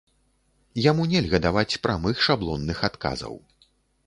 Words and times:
Яму 0.85 1.05
нельга 1.11 1.39
даваць 1.45 1.79
прамых 1.85 2.15
шаблонных 2.29 2.83
адказаў. 2.89 3.39